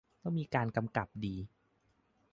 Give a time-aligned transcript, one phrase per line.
[0.21, 1.35] ต้องมีการกำกับดี